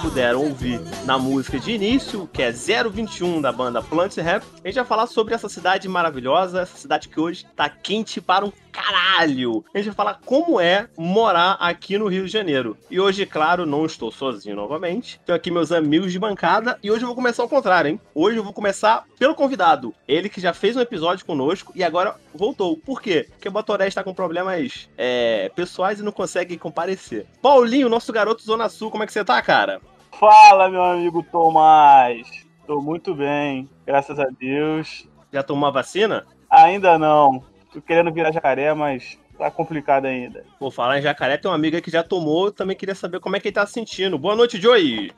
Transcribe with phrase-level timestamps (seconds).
[0.00, 4.76] puderam ouvir na música de início, que é 021 da banda Plant Rap, a gente
[4.76, 9.64] vai falar sobre essa cidade maravilhosa, essa cidade que hoje está quente para um caralho.
[9.74, 12.76] A gente vai falar como é morar aqui no Rio de Janeiro.
[12.90, 15.20] E hoje, claro, não estou sozinho novamente.
[15.26, 18.00] Tenho aqui meus amigos de bancada e hoje eu vou começar ao contrário, hein?
[18.14, 19.94] Hoje eu vou começar pelo convidado.
[20.06, 22.76] Ele que já fez um episódio conosco e agora voltou.
[22.76, 23.26] Por quê?
[23.30, 27.26] Porque o Batoré está com problemas é, pessoais e não consegue comparecer.
[27.42, 29.80] Paulinho, nosso garoto Zona Sul, como é que você tá, cara?
[30.18, 32.26] Fala, meu amigo Tomás.
[32.66, 35.08] Tô muito bem, graças a Deus.
[35.32, 36.26] Já tomou a vacina?
[36.50, 37.42] Ainda não.
[37.72, 40.44] Tô querendo virar jacaré, mas tá complicado ainda.
[40.58, 43.40] Vou falar em jacaré, tem uma amiga que já tomou, também queria saber como é
[43.40, 44.18] que ele tá se sentindo.
[44.18, 45.12] Boa noite, Joey!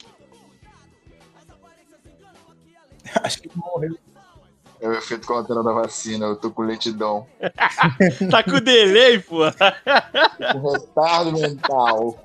[3.22, 3.96] Acho que morreu.
[4.80, 7.26] É o efeito colateral da vacina, eu tô com letidão.
[8.30, 9.40] tá com delay, pô!
[10.52, 12.18] com retardo mental.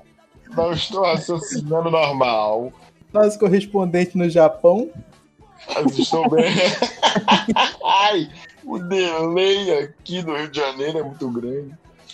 [0.56, 2.72] Não estou raciocinando normal.
[3.12, 4.90] Nosso correspondente no Japão.
[5.74, 6.44] Mas estou bem.
[7.84, 8.30] Ai,
[8.66, 11.72] o delay aqui do Rio de Janeiro é muito grande.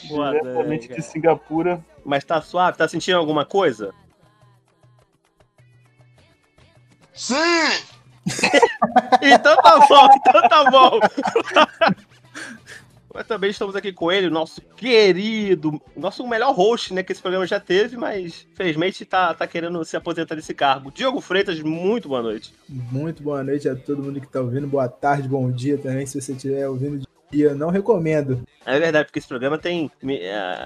[0.09, 1.83] Boa Diretamente de Singapura.
[2.05, 2.77] Mas tá suave?
[2.77, 3.95] Tá sentindo alguma coisa?
[7.15, 7.35] Sim!
[9.23, 11.01] então tá bom, então tá bom.
[13.23, 17.47] Mas também estamos aqui com ele, nosso querido, nosso melhor host, né, que esse programa
[17.47, 20.91] já teve, mas felizmente tá, tá querendo se aposentar desse cargo.
[20.91, 22.53] Diogo Freitas, muito boa noite.
[22.69, 24.67] Muito boa noite a todo mundo que tá ouvindo.
[24.67, 28.43] Boa tarde, bom dia também, se você estiver ouvindo de dia, não recomendo.
[28.67, 29.89] É verdade, porque esse programa tem.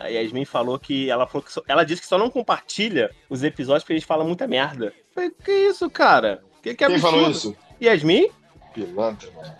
[0.02, 3.44] A Yasmin falou que ela falou que só, ela disse que só não compartilha os
[3.44, 4.94] episódios porque a gente fala muita merda.
[5.14, 6.42] falei, que isso, cara?
[6.62, 7.54] Que, que Quem falou isso?
[7.82, 8.30] Yasmin?
[8.72, 9.54] Pilantra, mano.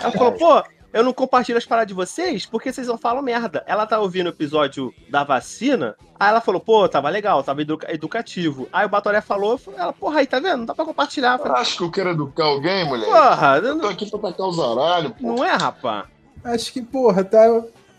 [0.00, 3.62] Ela falou, pô, eu não compartilho as paradas de vocês porque vocês não falam merda.
[3.66, 7.92] Ela tá ouvindo o episódio da vacina, aí ela falou, pô, tava legal, tava educa
[7.92, 8.68] educativo.
[8.72, 10.58] Aí o Batoré falou, ela, porra, aí, tá vendo?
[10.58, 11.40] Não dá pra compartilhar.
[11.44, 13.06] Eu acho que eu quero educar alguém, mulher.
[13.06, 15.26] Porra, eu tô aqui pra tacar os aralhos, pô.
[15.26, 16.06] Não é, rapá?
[16.44, 17.46] Acho que, porra, tá.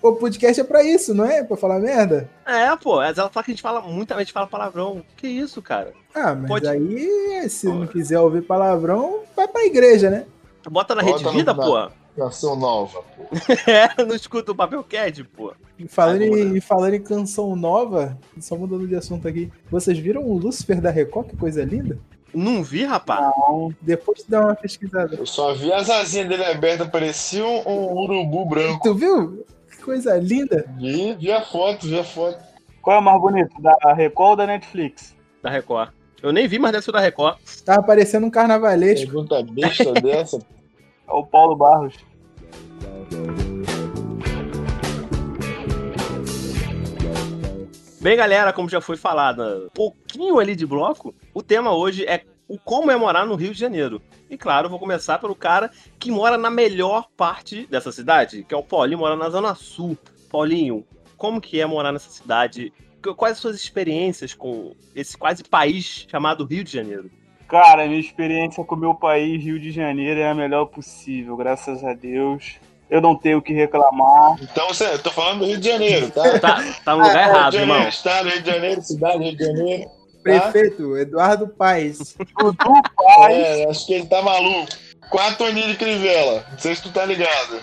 [0.01, 1.43] O podcast é pra isso, não é?
[1.43, 2.27] Pra falar merda?
[2.43, 3.01] É, pô.
[3.01, 5.03] Ela fala que a gente fala, muita gente fala palavrão.
[5.15, 5.93] Que isso, cara?
[6.13, 6.67] Ah, mas Pode...
[6.67, 7.75] aí, se pô.
[7.75, 10.25] não quiser ouvir palavrão, vai pra igreja, né?
[10.69, 11.63] Bota na Bota Rede Vida, no...
[11.63, 12.00] pô.
[12.15, 13.23] Canção nova, pô.
[13.69, 15.53] é, não escuta o papel cat, pô.
[15.79, 19.51] E falando, em, falando em canção nova, só mudando de assunto aqui.
[19.69, 21.29] Vocês viram o Lúcifer da Record?
[21.29, 21.97] Que coisa linda?
[22.33, 23.21] Não vi, rapaz.
[23.21, 23.73] Não.
[23.81, 25.15] Depois dá uma pesquisada.
[25.15, 28.83] Eu só vi as asinhas dele abertas, parecia um, um, urubu branco.
[28.83, 29.45] Tu viu?
[29.69, 30.65] Que coisa linda.
[30.77, 32.37] Vi, vi a foto, vi a foto.
[32.81, 33.61] Qual é o mais bonito?
[33.61, 35.15] Da Record ou da Netflix?
[35.41, 35.91] Da Record.
[36.21, 37.37] Eu nem vi, mas deve ser da Record.
[37.65, 39.07] Tava parecendo um carnavalesco.
[39.07, 40.39] Pergunta besta dessa.
[41.11, 41.93] É o Paulo Barros.
[47.99, 52.57] Bem, galera, como já foi falado, pouquinho ali de bloco, o tema hoje é o
[52.57, 54.01] como é morar no Rio de Janeiro.
[54.29, 55.69] E claro, vou começar pelo cara
[55.99, 59.97] que mora na melhor parte dessa cidade, que é o Paulinho, mora na Zona Sul.
[60.31, 60.85] Paulinho,
[61.17, 62.71] como que é morar nessa cidade?
[63.17, 67.11] Quais as suas experiências com esse quase país chamado Rio de Janeiro?
[67.51, 71.83] Cara, minha experiência com o meu país, Rio de Janeiro, é a melhor possível, graças
[71.83, 72.57] a Deus
[72.89, 74.35] eu não tenho o que reclamar.
[74.41, 76.39] Então, você, eu tô falando do Rio de Janeiro, tá?
[76.39, 77.87] tá, tá no lugar ah, errado, Rio irmão.
[77.87, 79.83] Estado, Rio de Janeiro, cidade, Rio de Janeiro.
[79.85, 79.91] Tá?
[80.21, 82.17] Prefeito, Eduardo Paes.
[82.37, 83.37] Dudu Paes.
[83.37, 84.67] É, acho que ele tá maluco.
[85.09, 87.61] Quatro aninhos de Crivella, não sei se tu tá ligado.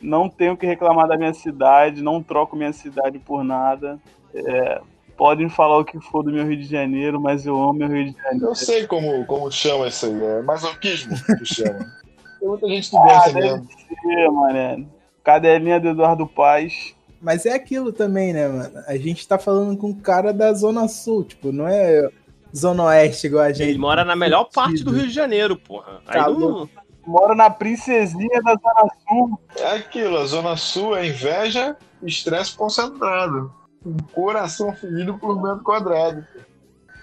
[0.00, 3.98] Não tenho o que reclamar da minha cidade, não troco minha cidade por nada.
[4.34, 4.80] É,
[5.16, 8.12] podem falar o que for do meu Rio de Janeiro, mas eu amo meu Rio
[8.12, 8.46] de Janeiro.
[8.46, 11.78] Eu sei como, como chama isso aí, é masoquismo que chama.
[12.38, 13.68] Tem muita gente que gosta ah, mesmo.
[14.02, 14.84] Ser, mané.
[15.22, 16.94] Cadelinha do Eduardo Paz.
[17.20, 18.82] Mas é aquilo também, né, mano?
[18.88, 22.10] A gente tá falando com um cara da Zona Sul, tipo, não é
[22.54, 23.68] Zona Oeste igual a gente.
[23.68, 26.00] Ele mora na melhor parte do Rio de Janeiro, porra.
[26.06, 26.68] Aí tá não...
[27.06, 29.40] Mora na princesinha da Zona Sul.
[29.56, 33.52] É aquilo, a Zona Sul é inveja e estresse concentrado.
[33.84, 36.26] Um coração ferido por metro quadrado.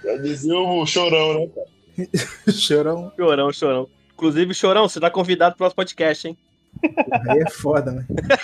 [0.03, 1.67] Já dizia o chorão, né, cara?
[2.51, 3.11] chorão.
[3.15, 3.89] Chorão, chorão.
[4.13, 6.37] Inclusive, Chorão, você tá convidado pro nosso podcast, hein?
[7.29, 8.05] Aí é foda, né?
[8.29, 8.37] É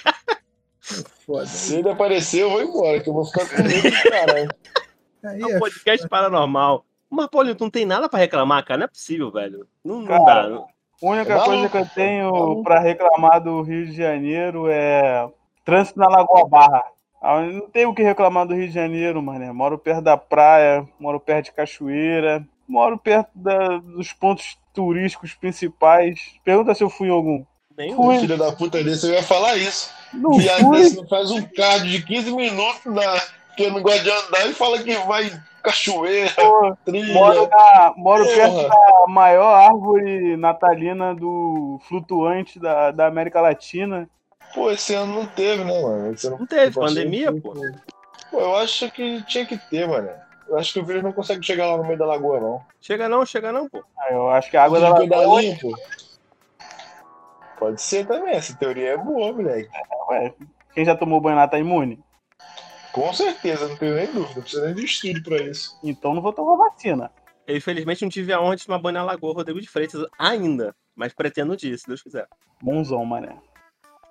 [1.26, 1.46] foda.
[1.46, 4.50] Se ele aparecer, eu vou embora, que eu vou ficar com medo do caralho.
[5.24, 6.10] É um podcast foda.
[6.10, 6.86] paranormal.
[7.10, 8.80] Mas, Paulinho, tu não tem nada pra reclamar, cara?
[8.80, 9.68] Não é possível, velho.
[9.84, 10.50] Não, não dá.
[10.50, 10.68] Não.
[11.04, 15.30] A única é coisa que eu tenho pra reclamar do Rio de Janeiro é
[15.66, 16.86] trânsito na Lagoa Barra.
[17.28, 19.52] Ah, não tenho o que reclamar do Rio de Janeiro, mano.
[19.54, 26.20] Moro perto da praia, moro perto de cachoeira, moro perto da, dos pontos turísticos principais.
[26.44, 27.44] Pergunta se eu fui em algum.
[27.76, 28.20] Nem fui.
[28.20, 29.90] Filho da puta desse, eu ia falar isso.
[30.14, 30.78] Não Viado fui.
[30.80, 33.20] desse não faz um card de 15 minutos na...
[33.58, 35.32] que não gosta de andar e fala que vai em
[35.64, 37.14] cachoeira, Pô, trilha.
[37.14, 44.08] Moro, na- moro perto da maior árvore natalina do flutuante da, da América Latina.
[44.54, 46.14] Pô, esse ano não teve, né, mano?
[46.14, 47.54] Esse ano Não teve, pandemia, pô.
[48.32, 50.10] Pô, eu acho que tinha que ter, mano.
[50.48, 52.62] Eu acho que o vírus não consegue chegar lá no meio da lagoa, não.
[52.80, 53.84] Chega não, chega não, pô.
[53.98, 55.02] Ah, Eu acho que a água da lagoa.
[55.04, 55.76] pedalinho, pô.
[57.58, 59.70] Pode ser também, essa teoria é boa, moleque.
[60.10, 60.34] Ué,
[60.74, 62.00] quem já tomou banho lá tá imune?
[62.92, 64.36] Com certeza, não tenho nem dúvida.
[64.36, 65.78] Não precisa nem de estudo pra isso.
[65.84, 67.12] Então não vou tomar vacina.
[67.48, 70.76] Eu, infelizmente, não tive a honra de tomar banho na Lagoa Rodrigo de Freitas ainda.
[70.96, 72.28] Mas pretendo um dia, se Deus quiser.
[72.62, 73.36] Bonzão, mané.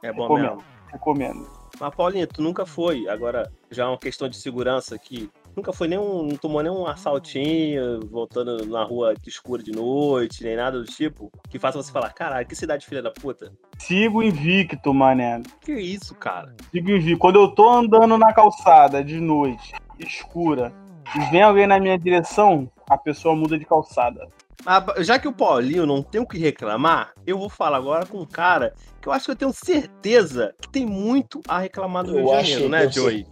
[0.05, 0.57] É bom Recomendo.
[0.57, 0.65] mesmo.
[0.93, 1.51] Recomendo.
[1.81, 3.09] Mas, Paulinho, tu nunca foi.
[3.09, 5.31] Agora, já é uma questão de segurança aqui.
[5.57, 6.23] Nunca foi nenhum.
[6.25, 11.59] Não tomou nenhum assaltinho, voltando na rua escura de noite, nem nada do tipo, que
[11.59, 13.51] faça você falar, caralho, que cidade filha da puta.
[13.79, 15.43] Sigo invicto, mané.
[15.63, 16.55] Que isso, cara?
[16.71, 17.19] Sigo invicto.
[17.19, 20.71] Quando eu tô andando na calçada de noite, escura,
[21.17, 24.29] e vem alguém na minha direção, a pessoa muda de calçada.
[24.67, 28.19] Ah, já que o Paulinho não tem o que reclamar, eu vou falar agora com
[28.19, 32.15] um cara que eu acho que eu tenho certeza que tem muito a reclamar do
[32.15, 33.27] Rio de Janeiro, né, Joey?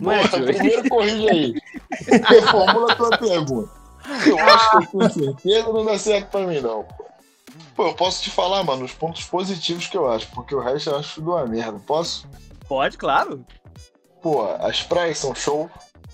[0.00, 0.44] Não é, Joey?
[0.44, 1.54] primeiro corrige aí.
[2.28, 3.70] Reformula a tua pergunta.
[4.24, 6.86] Eu acho que eu tenho certeza não dá certo pra mim, não.
[7.74, 10.90] Pô, eu posso te falar, mano, os pontos positivos que eu acho, porque o resto
[10.90, 11.80] eu acho tudo uma merda.
[11.84, 12.28] Posso?
[12.68, 13.44] Pode, claro.
[14.22, 15.68] Pô, as praias são show.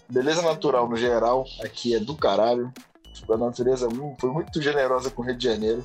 [0.08, 2.72] Beleza natural no geral, aqui é do caralho.
[3.14, 3.88] Tipo, a natureza
[4.18, 5.84] foi muito generosa com o Rio de Janeiro.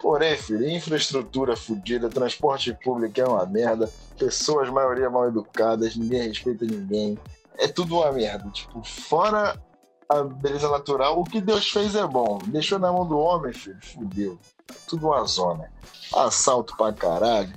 [0.00, 6.64] Porém, filho, infraestrutura fodida, transporte público é uma merda, pessoas, maioria mal educadas, ninguém respeita
[6.64, 7.18] ninguém.
[7.58, 8.48] É tudo uma merda.
[8.50, 9.60] Tipo, fora
[10.08, 12.38] a beleza natural, o que Deus fez é bom.
[12.46, 14.38] Deixou na mão do homem, filho, fudeu.
[14.86, 15.70] Tudo uma zona.
[16.14, 17.52] Assalto pra caralho.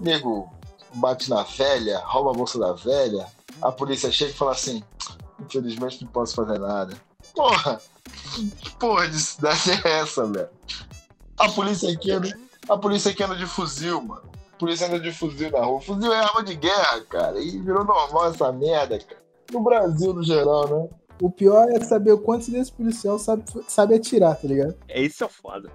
[0.00, 0.50] Nego
[0.94, 3.26] bate na velha, rouba a bolsa da velha.
[3.60, 4.82] A polícia chega e fala assim:
[5.38, 6.96] infelizmente não posso fazer nada.
[7.34, 7.80] Porra!
[8.60, 10.48] Que porra de cidade é essa, velho?
[11.38, 12.38] A polícia aqui anda,
[12.68, 14.30] a polícia aqui anda de fuzil, mano.
[14.52, 15.80] A polícia anda de fuzil na rua.
[15.80, 17.40] Fuzil é arma de guerra, cara.
[17.40, 19.22] E virou normal essa merda, cara.
[19.52, 20.88] No Brasil, no geral, né?
[21.20, 24.74] O pior é saber o quanto desse policial sabe, sabe atirar, tá ligado?
[24.88, 25.70] É isso é foda.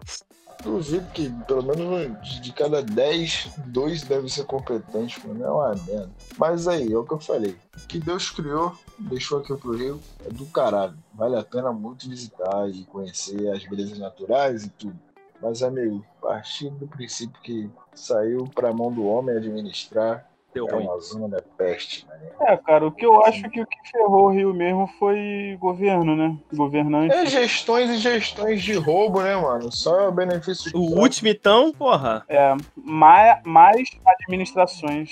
[0.64, 5.44] Duvido que pelo menos de- de cada 10, dois devem ser competentes, mano.
[5.44, 6.12] É uma merda.
[6.38, 7.56] Mas aí, é o que eu falei.
[7.84, 10.98] O que Deus criou, deixou aqui pro Rio, é do caralho.
[11.14, 15.00] Vale a pena muito visitar e conhecer as belezas naturais e tudo.
[15.42, 20.27] Mas, amigo, partindo do princípio que saiu pra mão do homem administrar,
[20.58, 20.86] Deu é ruim.
[20.86, 22.18] uma zona da peste, né?
[22.42, 26.16] É, cara, o que eu acho que o que ferrou o Rio mesmo foi governo,
[26.16, 26.38] né?
[26.54, 27.14] Governante.
[27.14, 29.72] É gestões e gestões de roubo, né, mano?
[29.72, 32.24] Só benefício O último, então, porra.
[32.28, 33.88] É, mais, mais
[34.24, 35.12] administrações.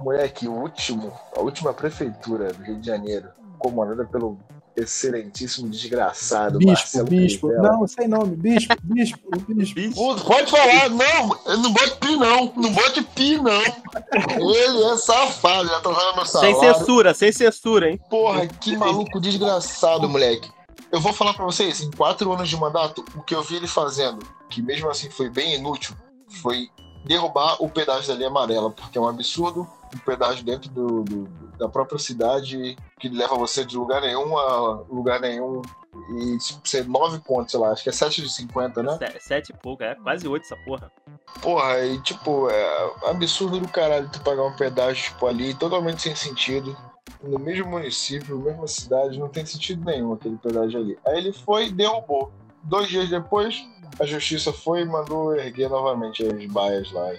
[0.00, 4.38] Moleque, o último, a última prefeitura do Rio de Janeiro, comandada pelo
[4.76, 7.48] excelentíssimo desgraçado Bispo, Marcelo bispo.
[7.48, 7.72] Crivella.
[7.72, 8.36] Não, sem nome.
[8.36, 9.18] Bispo, bispo,
[9.74, 10.16] bispo.
[10.24, 11.28] Pode falar, não,
[11.62, 13.62] não bote pi não, não bote pi não.
[14.54, 16.74] Ele é safado, já atrasava meu Sem salário.
[16.78, 18.00] censura, sem censura, hein?
[18.10, 20.50] Porra, que maluco desgraçado, moleque.
[20.92, 23.66] Eu vou falar pra vocês, em quatro anos de mandato, o que eu vi ele
[23.66, 25.96] fazendo, que mesmo assim foi bem inútil,
[26.40, 26.68] foi
[27.04, 31.28] derrubar o pedágio da linha amarela, porque é um absurdo um pedágio dentro do, do-
[31.58, 35.62] da própria cidade que leva você de lugar nenhum a lugar nenhum
[36.18, 38.98] e tipo, ser nove pontos, sei lá, acho que é 7 de 50, né?
[38.98, 40.90] Se- Sete e pouco, é quase oito essa porra.
[41.40, 46.14] Porra, e tipo, é absurdo do caralho tu pagar um pedágio tipo, ali, totalmente sem
[46.14, 46.76] sentido.
[47.22, 50.98] No mesmo município, mesma cidade, não tem sentido nenhum aquele pedágio ali.
[51.06, 52.30] Aí ele foi e derrubou.
[52.66, 53.64] Dois dias depois,
[54.00, 57.12] a justiça foi e mandou erguer novamente as baias lá.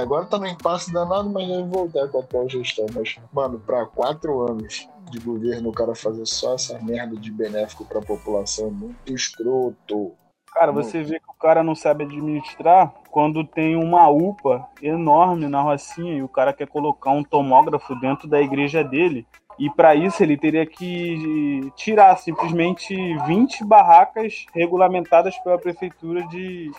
[0.00, 2.84] Agora tá no impasse danado, mas deve voltar com a atual gestão.
[2.94, 7.86] Mas, mano, pra quatro anos de governo, o cara fazer só essa merda de benéfico
[7.86, 10.12] pra população é muito escroto.
[10.52, 15.60] Cara, você vê que o cara não sabe administrar quando tem uma UPA enorme na
[15.60, 19.26] Rocinha e o cara quer colocar um tomógrafo dentro da igreja dele.
[19.58, 22.94] E para isso ele teria que tirar simplesmente
[23.26, 26.70] 20 barracas regulamentadas pela prefeitura de,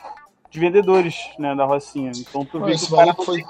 [0.49, 2.11] de vendedores né, da Rocinha.
[2.15, 3.43] Então tu Não, vê que o cara foi-.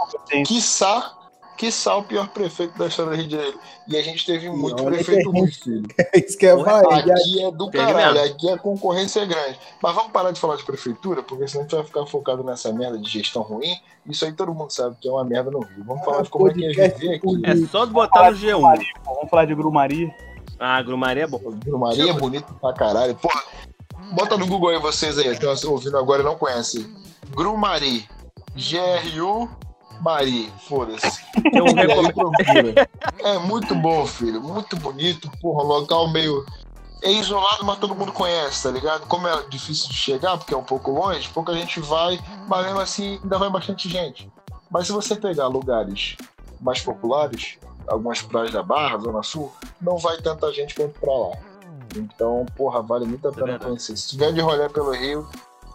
[0.45, 1.16] Quiçá,
[1.57, 3.59] quiçá o pior prefeito da história do Rio de Janeiro.
[3.87, 5.87] E a gente teve muito olha prefeito que a ruim, filho.
[6.13, 9.59] É isso que ele já- Aqui é do caralho, aqui a concorrência é grande.
[9.81, 12.71] Mas vamos parar de falar de prefeitura, porque senão a gente vai ficar focado nessa
[12.71, 13.75] merda de gestão ruim.
[14.05, 15.83] Isso aí todo mundo sabe que é uma merda no Rio.
[15.85, 17.41] Vamos falar de como é que é Podcast viver aqui.
[17.45, 18.79] É só botar no G1.
[19.05, 20.13] Vamos falar de Grumari.
[20.59, 21.39] Ah, Grumaria é bom.
[21.65, 23.15] Grumaria é bonito pra caralho.
[23.15, 23.43] Porra,
[24.13, 26.85] bota no Google aí vocês aí, que estão ouvindo agora e não conhecem.
[27.35, 28.07] Grumari.
[30.01, 31.21] Mari, foda-se.
[31.53, 32.75] Eu recomendo.
[33.19, 34.41] É muito bom, filho.
[34.41, 35.29] Muito bonito.
[35.41, 36.45] Porra, local meio.
[37.03, 39.05] É isolado, mas todo mundo conhece, tá ligado?
[39.07, 42.79] Como é difícil de chegar, porque é um pouco longe, pouca gente vai, mas mesmo
[42.79, 44.31] assim ainda vai bastante gente.
[44.69, 46.17] Mas se você pegar lugares
[46.59, 51.37] mais populares, algumas praias da Barra, Zona Sul, não vai tanta gente quanto pra lá.
[51.95, 53.65] Então, porra, vale muito a pena verdade.
[53.65, 53.95] conhecer.
[53.95, 55.27] Se tiver de rolê pelo Rio,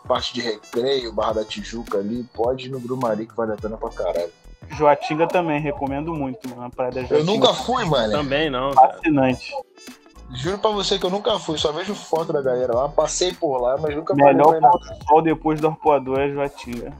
[0.06, 3.76] parte de recreio, Barra da Tijuca ali, pode ir no Grumari que vale a pena
[3.76, 4.30] pra caralho.
[4.70, 6.62] Joatinga também, recomendo muito, mano.
[6.64, 7.32] A praia da Eu Joatinga.
[7.32, 8.12] nunca fui, mano.
[8.12, 8.94] Também não, cara.
[8.94, 9.52] Fascinante.
[10.34, 13.58] Juro pra você que eu nunca fui, só vejo foto da galera lá, passei por
[13.58, 16.92] lá, mas nunca Melhor na pôr do sol depois do arpoador é Joatinga.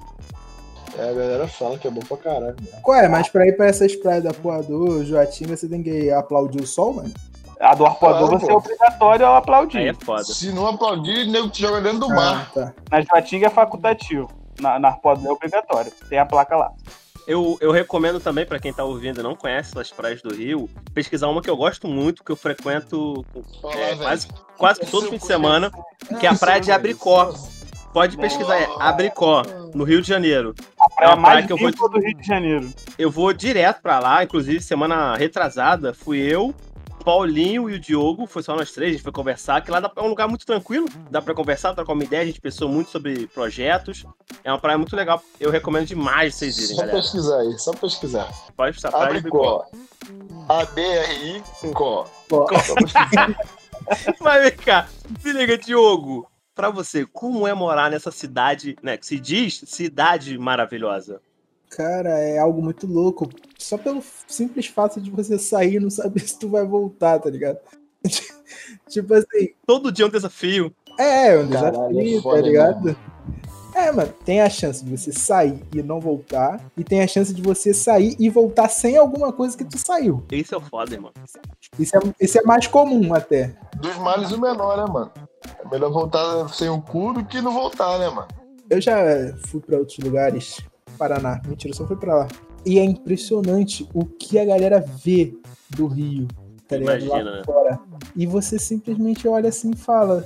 [0.99, 2.57] É, a galera fala que é bom pra caralho.
[2.61, 2.81] né?
[2.83, 3.09] Qual é?
[3.09, 6.93] Mas pra ir pra essas praias da Poador, Joatinga, você tem que aplaudir o sol,
[6.93, 7.15] mano?
[7.63, 8.53] A do arpoador Claro, você pô.
[8.53, 9.79] é obrigatório Aí aplaudir.
[9.89, 10.25] é foda.
[10.25, 12.51] Se não aplaudir, nego te joga dentro do mar.
[12.51, 12.75] Ah, tá.
[12.91, 14.29] Na Joatinga é facultativo.
[14.61, 15.93] Na, na arpoador é obrigatório.
[16.09, 16.73] Tem a placa lá.
[17.27, 20.69] Eu, eu recomendo também, pra quem tá ouvindo e não conhece as praias do Rio,
[20.93, 23.25] pesquisar uma que eu gosto muito, que eu frequento
[23.63, 24.29] Fala, é, quase,
[24.59, 25.71] quase que todo fim de semana,
[26.19, 27.33] que é a praia de Abricó.
[27.93, 29.43] Pode pesquisar, é Abricó,
[29.73, 30.53] no Rio de Janeiro.
[30.81, 32.69] A praia É uma praia mais que eu vou- do Rio de Janeiro.
[32.99, 36.53] Eu vou direto pra lá, inclusive semana retrasada, fui eu,
[37.03, 39.91] Paulinho e o Diogo, foi só nós três, a gente foi conversar, que lá dá-
[39.97, 42.91] é um lugar muito tranquilo, dá pra conversar, trocar uma ideia, a gente pensou muito
[42.91, 44.05] sobre projetos,
[44.45, 46.99] é uma praia muito legal, eu recomendo demais vocês irem, Só galera.
[46.99, 48.31] pesquisar aí, só pesquisar.
[48.57, 49.65] Pode estar praia de Abricó.
[50.49, 50.53] Abricó.
[50.55, 52.07] A-B-R-I-Có.
[52.31, 52.47] Ó.
[52.61, 53.37] Só pesquisar.
[54.21, 54.89] Mas vem cá,
[55.21, 60.39] se liga, Diogo, pra você, como é morar nessa cidade, né, que se diz cidade
[60.39, 61.21] maravilhosa?
[61.77, 63.29] Cara, é algo muito louco.
[63.59, 67.31] Só pelo simples fato de você sair e não saber se tu vai voltar, tá
[67.31, 67.59] ligado?
[68.89, 70.75] tipo assim, Todo dia é um desafio.
[70.99, 72.97] é, é um Caralho, desafio, é foda, tá ligado?
[73.75, 77.33] É, mano, tem a chance de você sair e não voltar, e tem a chance
[77.33, 80.23] de você sair e voltar sem alguma coisa que tu saiu.
[80.31, 81.11] Isso é o foda, irmão.
[81.79, 83.57] Isso é, isso é mais comum até.
[83.77, 85.11] Dos males o menor, né, mano?
[85.59, 88.29] É melhor voltar sem o cu do que não voltar, né, mano?
[88.69, 88.95] Eu já
[89.47, 90.59] fui pra outros lugares,
[91.03, 92.29] Paraná, mentira, eu só fui pra lá.
[92.65, 95.35] E é impressionante o que a galera vê
[95.71, 96.29] do Rio,
[96.69, 97.01] tá ligado?
[97.05, 97.43] Imagina, Lá né?
[97.45, 97.81] fora.
[98.15, 100.25] E você simplesmente olha assim e fala: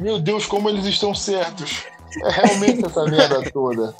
[0.00, 1.84] Meu Deus, como eles estão certos.
[2.22, 3.92] É realmente essa merda toda.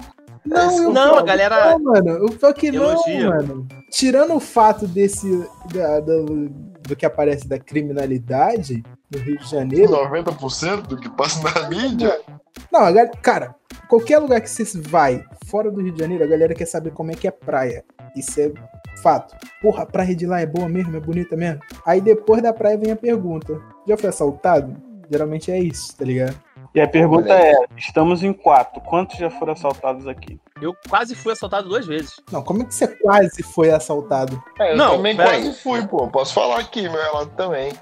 [0.46, 3.28] Não, eu Não, a galera Não, mano, o pior que não, elogia.
[3.30, 3.66] mano.
[3.90, 5.26] Tirando o fato desse.
[5.72, 6.48] da- do,
[6.86, 9.90] do que aparece da criminalidade no Rio de Janeiro.
[9.92, 12.20] 90% do que passa na mídia.
[12.70, 13.54] Não, a galera, cara,
[13.88, 17.10] qualquer lugar que você vai fora do Rio de Janeiro, a galera quer saber como
[17.10, 17.84] é que é praia.
[18.16, 18.52] Isso é
[19.02, 19.36] fato.
[19.60, 21.60] Porra, a praia de lá é boa mesmo, é bonita mesmo.
[21.84, 24.76] Aí depois da praia vem a pergunta: já foi assaltado?
[25.10, 26.36] Geralmente é isso, tá ligado?
[26.74, 28.80] E a pergunta é: estamos em quatro.
[28.80, 30.40] Quantos já foram assaltados aqui?
[30.60, 32.16] Eu quase fui assaltado duas vezes.
[32.32, 34.42] Não, como é que você quase foi assaltado?
[34.58, 36.08] É, eu Não, também quase fui, pô.
[36.08, 37.72] Posso falar aqui, meu relato também.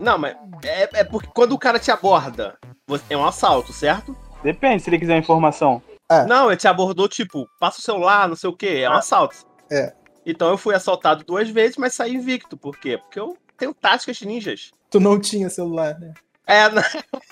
[0.00, 2.56] Não, mas é, é porque quando o cara te aborda,
[2.86, 4.16] você- é um assalto, certo?
[4.42, 5.82] Depende, se ele quiser informação.
[6.26, 9.36] Não, ele te abordou, tipo, passa o celular, não sei o quê, é um assalto.
[9.70, 9.94] É.
[10.26, 12.56] Então eu fui assaltado duas vezes, mas saí invicto.
[12.56, 12.98] Por quê?
[12.98, 14.70] Porque eu tenho táticas ninjas.
[14.90, 16.12] Tu não tinha celular, né?
[16.46, 16.82] É, não,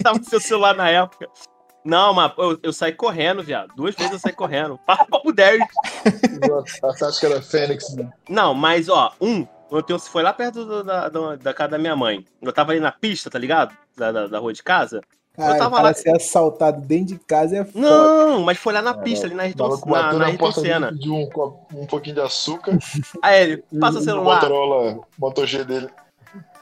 [0.02, 1.29] tava no seu celular na época.
[1.85, 3.75] Não, mas eu, eu saí correndo, viado.
[3.75, 4.79] Duas vezes eu saí correndo.
[4.87, 5.61] Papo 10.
[6.83, 7.95] A tática da Fênix.
[7.95, 8.11] né?
[8.29, 11.79] Não, mas ó, um, eu tenho, foi lá perto do- da, da, da casa da
[11.79, 12.25] minha mãe.
[12.43, 13.75] Eu tava ali na pista, tá ligado?
[13.97, 15.00] Da, da, da rua de casa.
[15.37, 17.79] Cara, tava o cara lá- ser assaltado dentro de casa é foda.
[17.87, 20.93] Não, mas foi lá na pista, ali na, O Ayrton- na, na Ayrton Senna.
[20.93, 21.29] de um,
[21.75, 22.77] um pouquinho de açúcar.
[23.23, 24.35] Aí ele, passa o celular.
[24.43, 25.89] Motorola Moto G dele.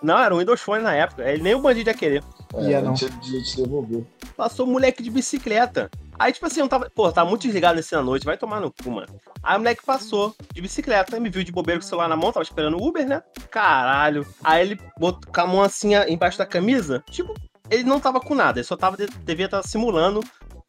[0.03, 1.29] Não, era um Windows Phone na época.
[1.29, 2.25] Ele nem o bandido ia querer.
[2.55, 2.95] É, Ia não.
[2.97, 4.05] gente devolver.
[4.37, 5.91] Passou um moleque de bicicleta.
[6.19, 6.91] Aí, tipo assim, eu tava.
[6.91, 9.09] Pô, tava muito desligado nesse na noite, vai tomar no cu, mano.
[9.43, 12.33] Aí o moleque passou de bicicleta, me viu de bobeira com o celular na mão,
[12.33, 13.23] tava esperando o Uber, né?
[13.51, 14.27] Caralho.
[14.43, 17.05] Aí ele botou com a mão assim embaixo da camisa.
[17.11, 17.35] Tipo,
[17.71, 18.97] ele não tava com nada, ele só tava.
[19.25, 20.21] Devia estar simulando.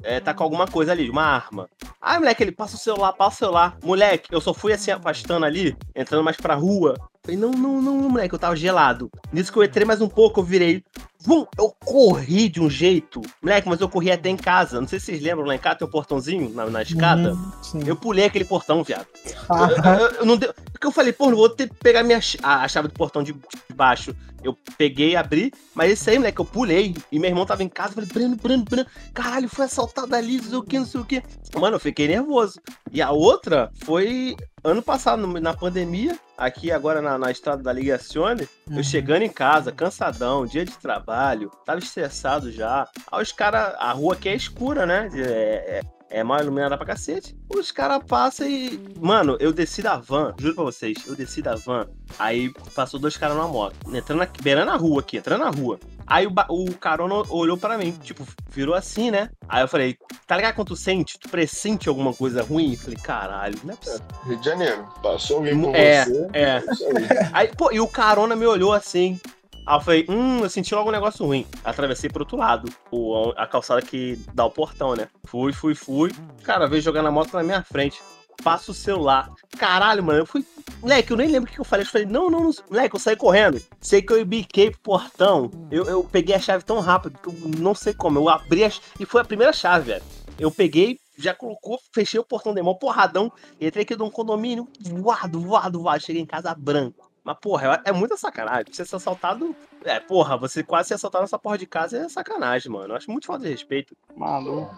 [0.04, 1.70] É, tá com alguma coisa ali, uma arma.
[2.02, 3.78] Aí, moleque, ele passa o celular, passa o celular.
[3.84, 6.96] Moleque, eu só fui assim, afastando ali, entrando mais pra rua.
[7.22, 9.10] Falei, não, não, não, moleque, eu tava gelado.
[9.32, 10.84] Nisso que eu entrei mais um pouco, eu virei.
[11.22, 13.22] Vum, eu corri de um jeito.
[13.42, 14.80] Moleque, mas eu corri até em casa.
[14.80, 17.34] Não sei se vocês lembram, lá em casa tem um portãozinho na, na escada.
[17.34, 17.80] Uhum, sim.
[17.86, 19.06] Eu pulei aquele portão, viado.
[19.26, 22.04] Eu, Ah, eu- eu não deu, porque eu falei, pô, não vou ter que pegar
[22.04, 24.16] minha, a, a chave do portão de, de baixo.
[24.44, 26.96] Eu peguei, abri, mas esse aí, moleque, eu pulei.
[27.12, 30.44] E meu irmão tava em casa, falei, Breno, Breno, Breno, caralho, foi assaltado ali, não
[30.44, 31.24] sei o que, não sei o que.
[31.56, 32.60] Mano, eu fiquei nervoso.
[32.92, 38.48] E a outra foi ano passado, na pandemia, aqui agora na, na estrada da Ligazione,
[38.70, 38.78] Uhum.
[38.78, 42.88] eu chegando em casa, cansadão, dia de trabalho, tava estressado já.
[43.12, 45.10] Aí os caras, a rua aqui é escura, né?
[45.16, 47.36] É, é- é mal iluminada pra cacete.
[47.54, 48.80] Os caras passam e.
[49.00, 51.88] Mano, eu desci da van, juro pra vocês, eu desci da van.
[52.18, 55.80] Aí passou dois caras numa moto, entrando na, beirando a rua aqui, entrando na rua.
[56.08, 59.30] Aí o, o carona olhou para mim, tipo, virou assim, né?
[59.48, 61.20] Aí eu falei, tá ligado quando tu sente?
[61.20, 62.72] Tu pressente alguma coisa ruim?
[62.74, 64.02] Eu falei, caralho, não é possível.
[64.26, 66.28] Rio de Janeiro, passou alguém por É, você.
[66.34, 66.56] é.
[66.58, 67.30] aí.
[67.34, 69.20] Aí, pô, e o carona me olhou assim.
[69.70, 71.46] Aí eu falei, hum, eu senti logo um negócio ruim.
[71.64, 75.08] Atravessei pro outro lado, o, a calçada que dá o portão, né?
[75.26, 76.12] Fui, fui, fui.
[76.42, 78.02] Cara, veio jogando a moto na minha frente.
[78.44, 79.30] Passa o celular.
[79.60, 80.44] Caralho, mano, eu fui.
[80.82, 81.86] Moleque, eu nem lembro o que eu falei.
[81.86, 82.52] Eu falei, não, não, não.
[82.68, 83.62] Moleque, eu saí correndo.
[83.80, 85.52] Sei que eu biquei pro portão.
[85.70, 88.18] Eu, eu peguei a chave tão rápido que eu não sei como.
[88.18, 88.72] Eu abri a...
[89.00, 90.04] E foi a primeira chave, velho.
[90.40, 93.32] Eu peguei, já colocou, fechei o portão de mão, porradão.
[93.62, 96.02] Entrei aqui num condomínio, voado, voado, voado.
[96.02, 97.09] Cheguei em casa branco.
[97.30, 98.66] Mas, porra, é é muita sacanagem.
[98.74, 99.56] Você ser assaltado.
[99.86, 102.94] É, porra, você quase ser assaltado nessa porra de casa é sacanagem, mano.
[102.94, 103.96] Eu acho muito falta de respeito.
[104.18, 104.76] Maluco.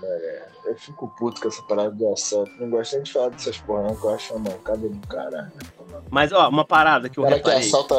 [0.66, 2.52] Eu fico puto com essa parada do assalto.
[2.60, 5.52] Não gosto nem de falar dessas porra, não, que eu acho uma mancada do caralho.
[6.10, 7.68] Mas, ó, uma parada que O eu cara que reparei.
[7.70, 7.96] assalta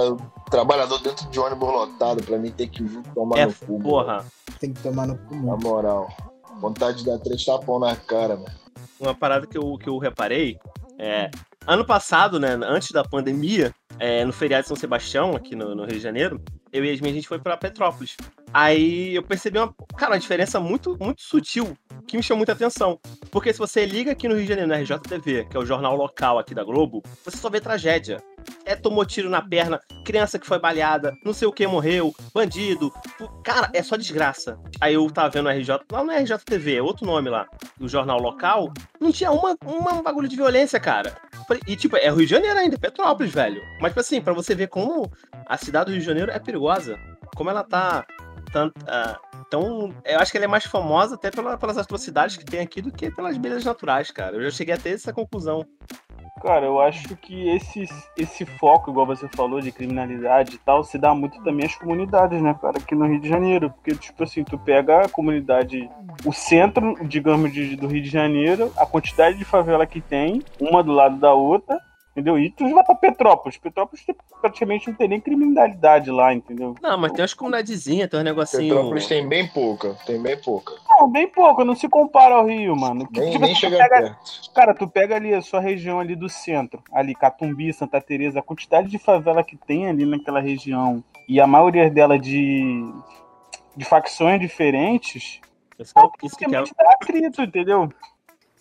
[0.50, 3.72] trabalhador dentro de ônibus lotado, pra mim tem que tomar É, no cu.
[3.72, 3.82] mano.
[3.84, 4.24] porra.
[4.60, 5.34] Tem que tomar no cu.
[5.34, 5.58] Na mano.
[5.62, 6.08] moral.
[6.60, 8.52] Vontade de dar três tapão na cara, mano.
[9.00, 10.58] uma parada que eu, que eu reparei
[10.98, 11.30] é.
[11.66, 15.84] Ano passado, né, antes da pandemia, é, no feriado de São Sebastião, aqui no, no
[15.84, 16.42] Rio de Janeiro,
[16.72, 18.16] eu e a Yasmin, a gente foi pra Petrópolis.
[18.52, 22.98] Aí eu percebi uma, cara, uma diferença muito, muito sutil, que me chamou muita atenção.
[23.30, 25.94] Porque se você liga aqui no Rio de Janeiro, na RJTV, que é o jornal
[25.94, 28.20] local aqui da Globo, você só vê tragédia.
[28.64, 32.92] É, tomou tiro na perna, criança que foi baleada, não sei o que morreu, bandido.
[33.44, 34.58] Cara, é só desgraça.
[34.80, 37.46] Aí eu tava vendo o RJ, lá é RJTV, é outro nome lá,
[37.76, 41.14] do jornal local, não tinha uma, uma um bagulho de violência, cara.
[41.66, 43.60] E tipo, é Rio de Janeiro ainda, Petrópolis, velho.
[43.80, 45.10] Mas tipo assim, pra você ver como
[45.46, 46.98] a cidade do Rio de Janeiro é perigosa.
[47.36, 48.06] Como ela tá.
[48.52, 49.18] Tanto, ah,
[49.50, 49.94] tão.
[50.04, 52.92] Eu acho que ela é mais famosa até pela- pelas atrocidades que tem aqui do
[52.92, 54.36] que pelas belezas naturais, cara.
[54.36, 55.66] Eu já cheguei a ter essa conclusão.
[56.42, 57.84] Cara, eu acho que esse,
[58.18, 62.42] esse foco, igual você falou, de criminalidade e tal, se dá muito também às comunidades,
[62.42, 63.70] né, cara, aqui no Rio de Janeiro.
[63.70, 65.88] Porque, tipo assim, tu pega a comunidade,
[66.24, 70.82] o centro, digamos, de- do Rio de Janeiro, a quantidade de favela que tem, uma
[70.82, 71.78] do lado da outra,
[72.12, 72.38] entendeu?
[72.38, 73.56] E tu vai pra Petrópolis.
[73.58, 76.74] Petrópolis tem- praticamente não tem nem criminalidade lá, entendeu?
[76.80, 78.74] Não, mas tem umas comunidades, tem um negocinho.
[78.74, 80.74] Petrópolis tem bem pouca, tem bem pouca.
[80.88, 83.06] Não, bem pouco, não se compara ao Rio, mano.
[83.08, 84.52] Que, Nem, tipo, nem chega pega- perto.
[84.54, 88.42] Cara, tu pega ali a sua região ali do centro, ali Catumbi, Santa Teresa, a
[88.42, 92.84] quantidade de favela que tem ali naquela região e a maioria dela de,
[93.76, 95.40] de facções diferentes,
[95.78, 96.48] Isso que, é o- isso que é.
[96.48, 97.88] praticamente dá atrito, entendeu?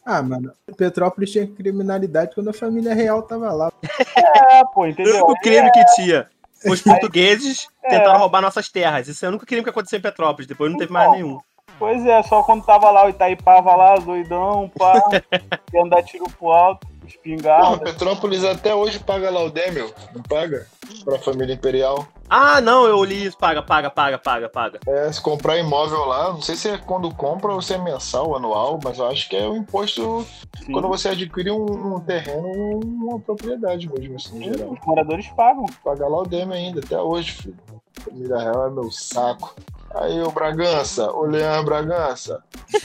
[0.06, 3.72] Ah, mano, Petrópolis tinha criminalidade quando a família real tava lá.
[4.16, 5.16] É, pô, O entendeu?
[5.26, 6.28] único crime que tinha.
[6.66, 7.90] Os portugueses É.
[7.90, 9.08] tentaram roubar nossas terras.
[9.08, 10.48] Isso é o único crime que aconteceu em Petrópolis.
[10.48, 11.40] Depois não teve mais nenhum.
[11.80, 14.94] Pois é, só quando tava lá o Itaipava lá, doidão, pá,
[15.74, 17.84] ia andar tiro pro alto, Porra, espingarda.
[17.84, 20.67] Petrópolis até hoje paga Laudemio, não paga?
[21.04, 22.08] Pra família imperial.
[22.30, 23.38] Ah, não, eu li isso.
[23.38, 24.80] Paga, paga, paga, paga, paga.
[24.88, 28.36] É, se comprar imóvel lá, não sei se é quando compra ou se é mensal,
[28.36, 30.26] anual, mas eu acho que é o imposto
[30.63, 34.71] Sim, quando você adquire um, um terreno, uma propriedade mesmo, assim, em geral.
[34.71, 35.65] os moradores pagam.
[35.84, 37.58] Pagar Laudemio ainda, até hoje, filho.
[38.00, 39.56] Família real é meu saco.
[39.93, 42.41] Aí, ô Bragança, ô Leandro Bragança,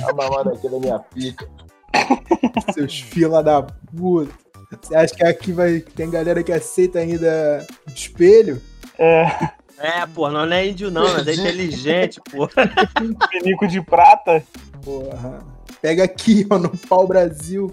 [0.09, 1.49] a mamada aqui da minha pica.
[2.73, 4.33] Seus fila da puta.
[4.83, 8.61] Você acha que aqui vai tem galera que aceita ainda espelho?
[8.99, 9.27] É,
[9.79, 12.49] É, pô, nós não é índio, não, nós é inteligente, pô.
[13.31, 14.43] pinico de prata.
[14.83, 15.45] Porra.
[15.83, 17.71] Pega aqui, ó, no pau Brasil.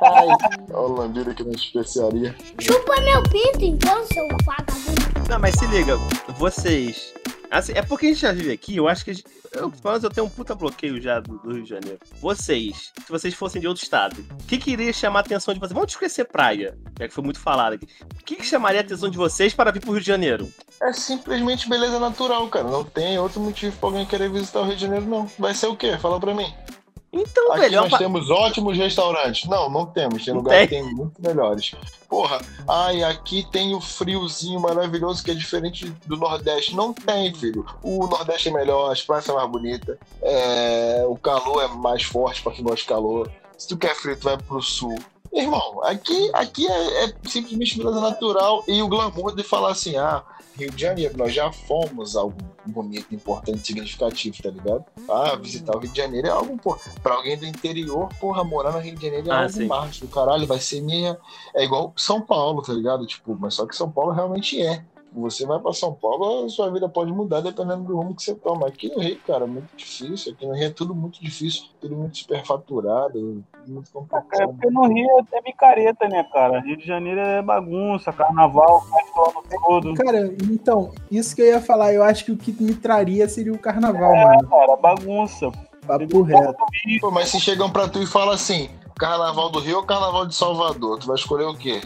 [0.00, 0.36] Olha
[0.72, 2.34] o lambido aqui na especiaria.
[2.58, 5.28] Chupa meu pinto, então, seu vagabundo.
[5.28, 5.96] Não, mas se liga,
[6.38, 7.12] vocês.
[7.54, 9.14] Assim, é porque a gente já vive aqui, eu acho que.
[9.14, 11.98] gente- Eu, menos eu tenho um puta bloqueio já do, do Rio de Janeiro.
[12.20, 15.60] Vocês, se vocês fossem de outro estado, o que, que iria chamar a atenção de
[15.60, 15.72] vocês?
[15.72, 17.86] Vamos esquecer praia, já que foi muito falado aqui.
[18.20, 20.52] O que, que chamaria a atenção de vocês para vir pro Rio de Janeiro?
[20.82, 22.68] É simplesmente beleza natural, cara.
[22.68, 25.30] Não tem outro motivo pra alguém querer visitar o Rio de Janeiro, não.
[25.38, 25.96] Vai ser o quê?
[25.98, 26.52] Fala pra mim.
[27.16, 29.48] Então, Aqui velho, é uma nós temos ótimos restaurantes.
[29.48, 30.24] Não, não temos.
[30.24, 30.82] Tem Não lugares tem.
[30.82, 31.74] que tem muito melhores.
[32.08, 36.74] Porra, ai, aqui tem o friozinho maravilhoso que é diferente do Nordeste.
[36.74, 37.64] Não tem, filho.
[37.82, 42.42] O Nordeste é melhor, as praias são mais bonitas, é, o calor é mais forte
[42.42, 43.30] pra quem gosta de calor.
[43.56, 44.98] Se tu quer frio, tu vai pro sul.
[45.34, 50.22] Irmão, aqui, aqui é, é simplesmente beleza natural e o glamour de falar assim, ah,
[50.56, 54.84] Rio de Janeiro, nós já fomos algo bonito, importante, significativo, tá ligado?
[55.08, 58.70] Ah, visitar o Rio de Janeiro é algo, pô, pra alguém do interior, porra, morar
[58.70, 59.66] no Rio de Janeiro é Ah, algo sim.
[59.66, 61.18] mágico, caralho, vai ser minha.
[61.56, 63.04] É igual São Paulo, tá ligado?
[63.04, 64.84] Tipo, mas só que São Paulo realmente é.
[65.20, 68.34] Você vai pra São Paulo, a sua vida pode mudar dependendo do rumo que você
[68.34, 68.66] toma.
[68.66, 70.32] Aqui no Rio, cara, é muito difícil.
[70.32, 74.48] Aqui no Rio é tudo muito difícil, tudo muito superfaturado, muito É complicado.
[74.48, 76.60] porque no Rio é micareta, né, cara?
[76.60, 79.94] Rio de Janeiro é bagunça, carnaval, ano todo.
[79.94, 83.52] Cara, então, isso que eu ia falar, eu acho que o que me traria seria
[83.52, 84.48] o carnaval, É, mano.
[84.48, 85.50] cara, bagunça.
[85.86, 86.54] Papo reto.
[87.00, 90.34] Pô, mas se chegam pra tu e falam assim, carnaval do Rio ou carnaval de
[90.34, 91.82] Salvador, tu vai escolher o quê?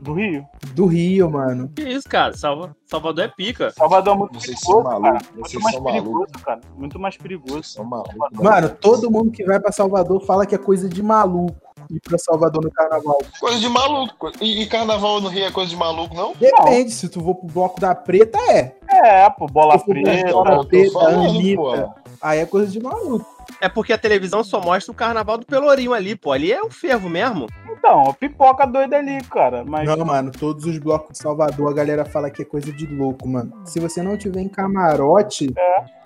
[0.00, 0.46] Do Rio.
[0.74, 1.70] Do Rio, mano.
[1.74, 2.36] Que isso, cara?
[2.36, 2.74] Salva...
[2.86, 3.70] Salvador é pica.
[3.70, 5.18] Salvador é muito Vocês perigoso, são cara.
[5.34, 6.42] Muito mais são perigoso, malucos.
[6.42, 6.60] cara.
[6.76, 7.52] Muito mais perigoso.
[7.54, 8.14] Vocês são malucos.
[8.32, 11.54] Mano, todo mundo que vai pra Salvador fala que é coisa de maluco
[11.90, 13.18] ir pra Salvador no carnaval.
[13.40, 14.30] Coisa de maluco.
[14.40, 16.34] E, e carnaval no Rio é coisa de maluco, não?
[16.38, 18.76] Depende, se tu for pro bloco da preta, é.
[18.88, 20.30] É, pô, bola preta.
[20.32, 21.56] Bola Preta, falando, Anitta.
[21.62, 21.99] pô.
[22.22, 23.26] Aí é coisa de maluco.
[23.60, 26.32] É porque a televisão só mostra o carnaval do Pelourinho ali, pô.
[26.32, 27.46] Ali é o fervo mesmo.
[27.70, 29.64] Então, pipoca doida ali, cara.
[29.64, 32.86] Mas Não, mano, todos os blocos de Salvador a galera fala que é coisa de
[32.86, 33.52] louco, mano.
[33.64, 35.52] Se você não tiver em camarote,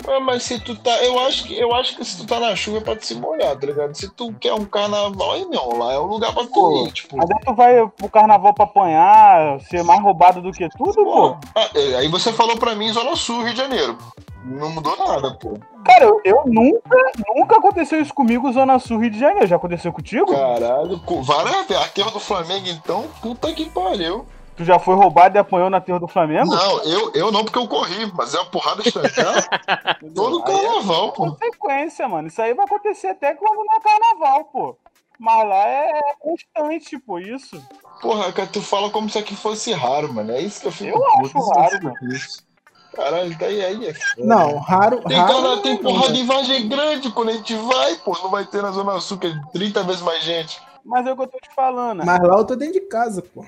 [0.06, 0.90] Ué, mas se tu tá.
[1.02, 3.14] Eu acho, que, eu acho que se tu tá na chuva é pra te se
[3.14, 3.94] molhar, tá ligado?
[3.94, 6.92] Se tu quer um carnaval, aí não, lá é o lugar pra tu Pô, ir,
[6.92, 7.16] tipo.
[7.16, 11.04] Mas aí tu vai pro carnaval pra apanhar, ser mais roubado do que tudo, Pô,
[11.04, 11.36] pô.
[11.56, 13.96] ah, é, aí você falou pra mim Zona Sul, Rio de Janeiro.
[14.44, 15.58] Não mudou nada, pô.
[15.84, 16.98] Cara, eu, eu nunca,
[17.34, 19.46] nunca aconteceu isso comigo, Zona Sul, Rio de Janeiro.
[19.46, 20.32] Já aconteceu contigo?
[20.32, 21.82] Caralho, várias vezes.
[21.82, 24.26] Aterro do Flamengo, então, puta que pariu.
[24.56, 26.54] Tu já foi roubado e apanhou na terra do Flamengo?
[26.54, 29.48] Não, eu, eu não, porque eu corri, mas é uma porrada estancar
[30.14, 31.32] todo é carnaval, pô.
[31.32, 32.28] consequência, mano.
[32.28, 34.78] Isso aí vai acontecer até quando não é carnaval, pô.
[35.18, 37.60] Mas lá é constante, pô, isso.
[38.00, 40.32] Porra, cara, tu fala como se aqui fosse raro, mano.
[40.32, 41.96] É isso que eu fico Eu acho isso raro, mano.
[41.98, 42.53] puto.
[42.94, 44.26] Caralho, daí aí é foda.
[44.26, 45.00] não, raro.
[45.02, 48.16] Tem, raro cara, tem não, porra de Vargem Grande quando a gente vai, pô.
[48.22, 50.60] Não vai ter na Zona Sul, que é 30 vezes mais gente.
[50.84, 51.98] Mas é o que eu tô te falando.
[51.98, 52.04] né?
[52.04, 53.44] Mas lá eu tô dentro de casa, pô.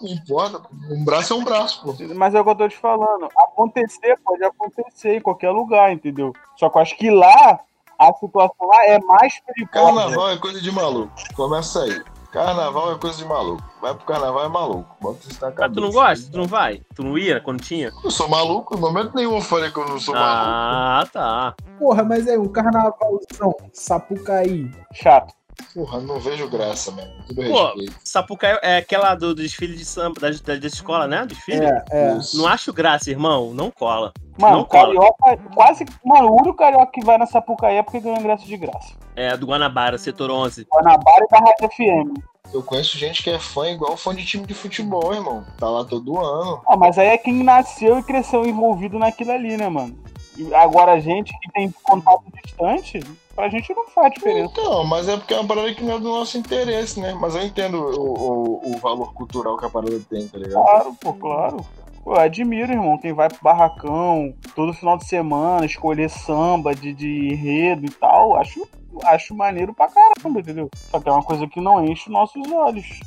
[0.00, 1.94] Não importa, um braço é um braço, pô.
[2.14, 3.28] Mas é o que eu tô te falando.
[3.36, 6.32] Acontecer pode acontecer em qualquer lugar, entendeu?
[6.56, 7.60] Só que eu acho que lá,
[7.98, 9.84] a situação lá é mais perigosa.
[9.84, 11.12] Carnaval é coisa de maluco.
[11.34, 12.02] Começa aí.
[12.32, 13.62] Carnaval é coisa de maluco.
[13.80, 14.96] Vai pro carnaval é maluco.
[15.00, 15.74] Bota isso na Ah, cabeça.
[15.74, 16.30] tu não gosta?
[16.30, 16.80] Tu não vai?
[16.94, 17.90] Tu não ia quando tinha?
[18.04, 18.74] Eu sou maluco.
[18.76, 20.30] No momento nenhum eu falei que eu não sou maluco.
[20.46, 21.54] Ah, tá.
[21.78, 24.70] Porra, mas é um carnavalzão, Sapucaí.
[24.92, 25.34] Chato.
[25.74, 27.10] Porra, não vejo graça, mano.
[27.26, 27.94] Tudo Pô, respeito.
[28.04, 31.24] Sapucaí é aquela do, do desfile de samba, da, da, da escola, né?
[31.26, 31.64] Desfile?
[31.64, 32.18] É, é.
[32.34, 33.52] Não acho graça, irmão.
[33.54, 34.12] Não cola.
[34.38, 34.86] Mano, Não cola.
[34.86, 35.84] carioca, quase.
[36.04, 38.94] Mano, o único carioca que vai na Sapucaí é porque ganhou ingresso de graça.
[39.14, 40.66] É do Guanabara, setor 11.
[40.72, 42.30] Guanabara e da Rádio FM.
[42.52, 45.44] Eu conheço gente que é fã igual fã de time de futebol, irmão.
[45.58, 46.60] Tá lá todo ano.
[46.66, 49.96] Ah, mas aí é quem nasceu e cresceu envolvido naquilo ali, né, mano?
[50.36, 53.00] E agora a gente que tem contato distante,
[53.34, 54.52] pra gente não faz diferença.
[54.52, 57.14] Então, mas é porque é uma parada que não é do nosso interesse, né?
[57.14, 60.62] Mas eu entendo o, o, o valor cultural que a parada tem, tá ligado?
[60.62, 61.66] Claro, pô, claro.
[62.02, 66.92] Pô, eu admiro, irmão, quem vai pro barracão todo final de semana, escolher samba de,
[66.94, 68.66] de enredo e tal, acho,
[69.04, 70.70] acho maneiro pra caramba, entendeu?
[70.90, 73.00] Só que é uma coisa que não enche os nossos olhos.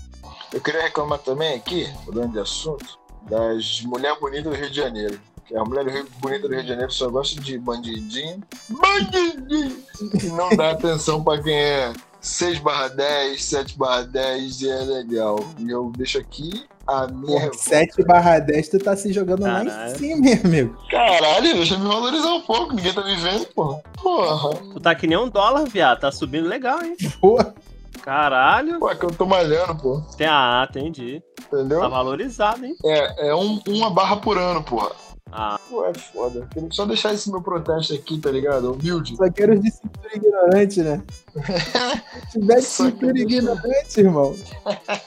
[0.53, 5.19] Eu queria reclamar também aqui, mudando de assunto, das mulheres bonitas do Rio de Janeiro.
[5.45, 8.41] Que a mulher Rio, bonita do Rio de Janeiro só gosta de bandidinho.
[8.69, 9.77] Bandidinho!
[10.21, 14.75] E não dá atenção pra quem é 6 barra 10, 7 barra 10 e é
[14.77, 15.39] legal.
[15.59, 17.57] E eu deixo aqui a minha revolta.
[17.63, 19.91] 7 barra 10, tu tá se jogando lá Caralho.
[19.91, 20.77] em cima, meu amigo.
[20.89, 23.81] Caralho, deixa eu me valorizar um pouco, ninguém tá me vendo, porra.
[24.01, 24.55] Porra.
[24.73, 25.99] Tu tá que nem um dólar, viado.
[25.99, 26.95] Tá subindo legal, hein?
[27.19, 27.53] Porra.
[28.01, 28.79] Caralho.
[28.79, 30.01] Pô, é que eu tô malhando, pô.
[30.17, 31.21] Tem, ah, entendi.
[31.49, 31.89] Tá Entendeu?
[31.89, 32.75] valorizado, hein?
[32.85, 34.91] É, é um, uma barra por ano, porra.
[35.31, 36.47] Ah, Pô, é foda.
[36.53, 38.73] Queria só deixar esse meu protesto aqui, tá ligado?
[38.73, 39.15] Humilde.
[39.15, 41.03] Só quero de cintura ignorante, né?
[42.29, 44.35] Se tiver de cintura ignorante, irmão,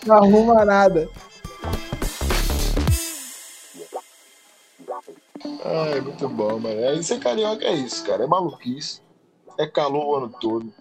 [0.04, 1.08] não arruma nada.
[5.64, 6.80] Ai, muito bom, mano.
[6.80, 8.24] É, ser carioca é isso, cara.
[8.24, 9.00] É maluquice.
[9.58, 10.72] É calor o ano todo.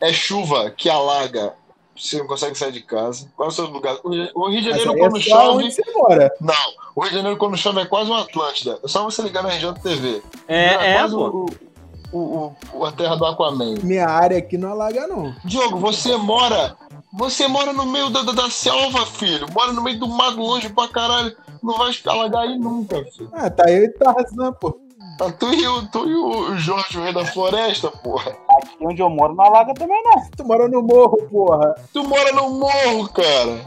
[0.00, 1.54] É chuva que alaga.
[1.96, 3.28] Você não consegue sair de casa.
[3.36, 3.96] Qual é o seu lugar?
[4.04, 4.10] O
[4.48, 5.64] Rio de Janeiro, quando é chove.
[5.64, 6.32] onde você mora.
[6.40, 6.54] Não.
[6.94, 8.78] O Rio de Janeiro, quando chove, é quase uma Atlântida.
[8.84, 10.22] É só você ligar na região da TV.
[10.48, 11.46] é, é, quase pô.
[12.12, 13.74] o, o, o- a terra do Aquaman.
[13.82, 15.34] Minha área aqui não alaga, não.
[15.44, 16.76] Diogo, você mora.
[17.12, 19.46] Você mora no meio da, da, da selva, filho.
[19.52, 21.34] Mora no meio do mato, longe pra caralho.
[21.62, 23.30] Não vai alagar aí nunca, filho.
[23.32, 24.78] Ah, tá eu e Tarzan, pô.
[25.18, 28.36] Tá tu e, o, tu e o Jorge, o rei da floresta, porra.
[28.50, 30.30] Aqui onde eu moro, na Laga também não.
[30.36, 31.74] Tu mora no morro, porra.
[31.92, 33.64] Tu mora no morro, cara.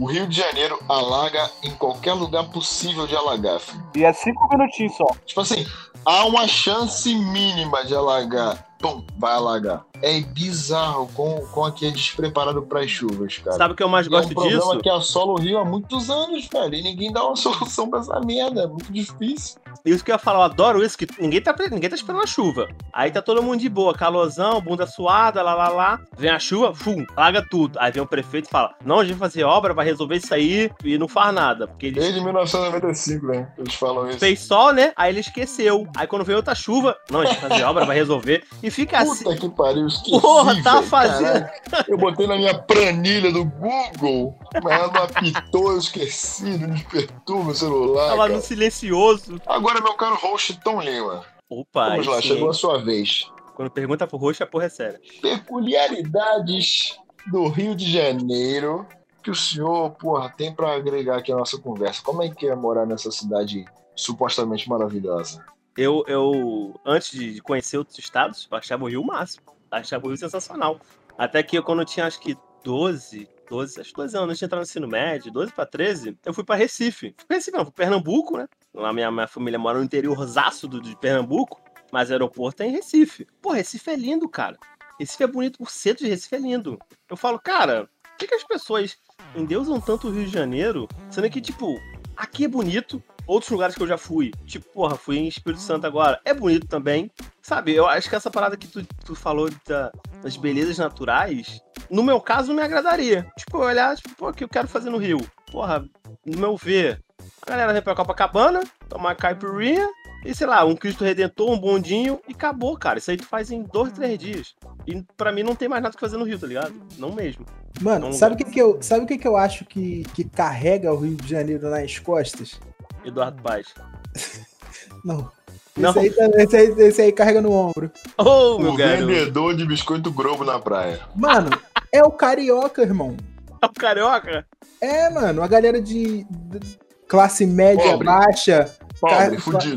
[0.00, 3.82] O Rio de Janeiro alaga em qualquer lugar possível de alagar, filho.
[3.96, 5.06] E é cinco minutinhos só.
[5.24, 5.66] Tipo assim,
[6.04, 9.84] há uma chance mínima de alagar pum, vai alagar.
[10.02, 13.56] É bizarro com, com aqui é despreparado para as chuvas, cara.
[13.56, 14.78] Sabe o que eu mais gosto é um problema disso?
[14.80, 16.74] que assola o Rio há muitos anos, velho.
[16.74, 18.62] E ninguém dá uma solução pra essa merda.
[18.62, 19.60] É muito difícil.
[19.84, 22.26] Isso que eu ia falar, eu adoro isso, que ninguém tá, ninguém tá esperando a
[22.26, 22.68] chuva.
[22.92, 26.00] Aí tá todo mundo de boa, calorzão, bunda suada, lá, lá, lá.
[26.16, 27.78] Vem a chuva, fum, larga tudo.
[27.78, 30.34] Aí vem o prefeito e fala, não, a gente vai fazer obra, vai resolver isso
[30.34, 31.66] aí, e não faz nada.
[31.66, 33.48] Porque ele Desde 1995, né?
[33.56, 34.18] Eles falam isso.
[34.18, 34.92] fez sol, né?
[34.96, 35.86] Aí ele esqueceu.
[35.96, 38.44] Aí quando veio outra chuva, não, a gente vai fazer obra, vai resolver.
[38.62, 39.24] E fica assim.
[39.24, 41.46] Puta que pariu, esqueci, Porra, tá fazendo.
[41.70, 41.84] caralho.
[41.88, 47.44] Eu botei na minha planilha do Google, mas ela não apitou, eu esqueci, não despertou
[47.44, 48.08] meu celular.
[48.08, 48.34] Tava cara.
[48.34, 49.40] no silencioso.
[49.46, 51.24] Agora, meu caro host Tom Lima.
[51.48, 53.30] Opa, Vamos lá, sim, chegou a sua vez.
[53.54, 55.00] Quando pergunta pro roxo, a porra é séria.
[55.20, 58.86] Peculiaridades do Rio de Janeiro
[59.22, 62.02] que o senhor, porra, tem pra agregar aqui a nossa conversa.
[62.02, 65.44] Como é que é morar nessa cidade supostamente maravilhosa?
[65.76, 69.44] Eu, eu, antes de conhecer outros estados, eu achava o Rio o máximo.
[69.70, 70.80] Achava o Rio sensacional.
[71.16, 74.38] Até que eu, quando eu tinha acho que 12, 12, acho que 12 anos, antes
[74.38, 77.14] de entrar no ensino médio, 12 pra 13, eu fui pra Recife.
[77.16, 78.46] Fui pra Recife, não, fui pra Pernambuco, né?
[78.72, 81.60] Lá minha, minha família mora no interiorzaço do, de Pernambuco,
[81.92, 83.26] mas o aeroporto é em Recife.
[83.42, 84.56] Pô, Recife é lindo, cara.
[84.98, 86.78] Recife é bonito, o centro de Recife é lindo.
[87.08, 88.98] Eu falo, cara, por que, que as pessoas
[89.34, 91.80] endeusam tanto o Rio de Janeiro, sendo que, tipo,
[92.16, 95.86] aqui é bonito, outros lugares que eu já fui, tipo, porra, fui em Espírito Santo
[95.86, 97.10] agora, é bonito também.
[97.42, 99.90] Sabe, eu acho que essa parada que tu, tu falou da-
[100.22, 103.26] das belezas naturais, no meu caso, não me agradaria.
[103.38, 105.18] Tipo, eu olhar, tipo, pô, o que eu quero fazer no Rio?
[105.50, 105.84] Porra,
[106.24, 107.02] no meu ver,
[107.42, 109.88] a galera vem pra Copacabana, tomar caipirinha,
[110.24, 112.98] e sei lá, um Cristo Redentor, um bondinho, e acabou, cara.
[112.98, 114.54] Isso aí tu faz em dois, três dias.
[114.86, 116.74] E pra mim não tem mais nada que fazer no Rio, tá ligado?
[116.98, 117.46] Não mesmo.
[117.80, 120.24] Mano, Não- sabe o que, que eu, sabe o que, que eu acho que, que
[120.24, 122.60] carrega o Rio de Janeiro nas costas?
[123.04, 123.66] Eduardo Paz.
[125.04, 125.30] Não.
[125.76, 125.90] Não.
[125.90, 127.90] Esse, aí, tá- esse, aí, esse aí carrega no ombro.
[128.18, 129.06] Meu o garoto.
[129.06, 131.00] vendedor de biscoito Globo na praia.
[131.14, 131.50] Mano,
[131.92, 133.16] é o carioca, irmão.
[133.62, 134.46] É o carioca?
[134.80, 138.06] É, mano, a galera de, de classe média Pobre.
[138.06, 138.74] baixa.
[139.00, 139.76] Pobre, Cara, fudido.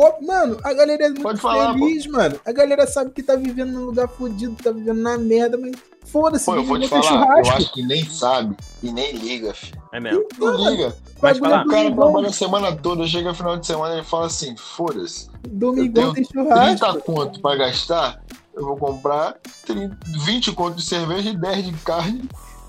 [0.00, 2.40] Pô, mano, a galera é muito Pode falar, feliz, mano.
[2.46, 5.72] A galera sabe que tá vivendo num lugar fudido, tá vivendo na merda, mas
[6.06, 7.08] foda-se, Pô, eu vou te falar, eu
[7.44, 7.54] churrasco.
[7.54, 9.78] acho que nem sabe e nem liga, filho.
[9.92, 10.24] É mesmo.
[10.38, 10.96] Não liga.
[11.20, 11.66] Pode Bagulho falar.
[11.66, 16.04] O cara trabalha a semana toda, chega final de semana e fala assim: foda-se, Domingão
[16.04, 17.02] eu tem 30 churrasco.
[17.02, 18.22] conto pra gastar,
[18.54, 19.36] eu vou comprar
[19.66, 22.26] 30, 20 conto de cerveja e 10 de carne.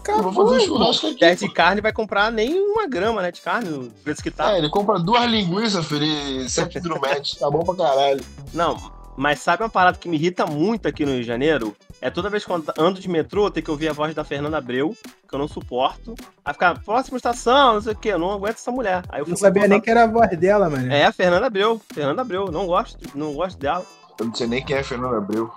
[0.08, 1.20] Eu vou Acabou, fazer churrasco aqui.
[1.20, 4.54] 10 de carne vai comprar nem uma grama, né, de carne, o preço que tá.
[4.54, 7.38] É, ele compra duas linguiças, filho, e sempre drumete.
[7.38, 8.24] Tá bom pra caralho.
[8.54, 8.80] Não,
[9.16, 11.76] mas sabe uma parada que me irrita muito aqui no Rio de Janeiro?
[12.02, 14.58] É toda vez que eu ando de metrô, ter que ouvir a voz da Fernanda
[14.58, 14.96] Abreu,
[15.28, 16.16] que eu não suporto.
[16.44, 19.04] Aí ficar, próxima estação, não sei o quê, eu não aguento essa mulher.
[19.10, 20.92] Aí eu Não sabia nem que era a voz dela, mano.
[20.92, 23.86] É, a Fernanda Abreu, Fernanda Abreu, não gosto, não gosto dela.
[24.20, 25.52] Eu não sei nem quem é Fernando Abreu.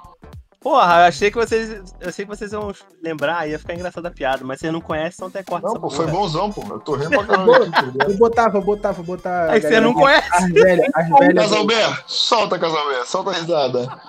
[0.65, 1.95] Porra, eu achei que vocês.
[2.01, 2.73] Eu sei que vocês iam
[3.03, 5.81] lembrar, ia ficar engraçada a piada, mas vocês não conhecem, então até corta Não, pô,
[5.83, 5.97] porra.
[5.97, 6.63] foi bonzão, pô.
[6.67, 7.59] Eu tô rindo pra caramba.
[8.07, 9.51] Vou botar, vou botar, vou botar.
[9.51, 10.27] Aí a você não conhece.
[10.33, 11.35] As velhas, as velhas.
[11.35, 14.01] Casalber, solta, Casalber, solta a risada.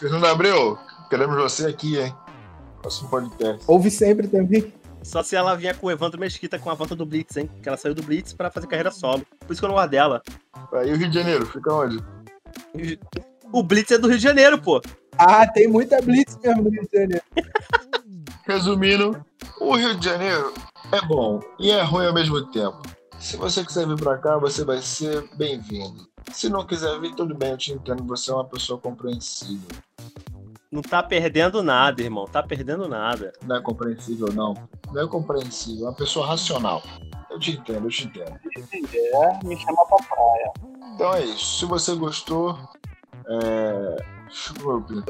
[0.00, 0.76] Fernando Abreu,
[1.08, 2.12] queremos você aqui, hein?
[2.80, 3.62] Próximo podcast.
[3.66, 4.72] Ouve sempre também.
[5.02, 7.48] Só se ela vinha com o Evandro Mesquita com a volta do Blitz, hein?
[7.62, 9.24] Que ela saiu do Blitz pra fazer carreira solo.
[9.40, 10.22] Por isso que eu não gosto dela.
[10.72, 11.98] Aí o Rio de Janeiro, fica onde?
[13.52, 14.82] O Blitz é do Rio de Janeiro, pô.
[15.16, 17.24] Ah, tem muita blitz mesmo no Rio de Janeiro.
[18.46, 19.24] Resumindo,
[19.60, 20.52] o Rio de Janeiro
[20.92, 22.82] é bom e é ruim ao mesmo tempo.
[23.18, 26.08] Se você quiser vir pra cá, você vai ser bem-vindo.
[26.32, 28.04] Se não quiser vir, tudo bem, eu te entendo.
[28.04, 29.68] Você é uma pessoa compreensível.
[30.70, 32.26] Não tá perdendo nada, irmão.
[32.26, 33.32] Tá perdendo nada.
[33.42, 34.54] Não é compreensível, não.
[34.92, 36.82] Não é compreensível, é uma pessoa racional.
[37.30, 38.34] Eu te entendo, eu te entendo.
[38.34, 40.52] É, me chama pra praia.
[40.94, 41.60] Então é isso.
[41.60, 42.58] Se você gostou,
[43.28, 44.18] é.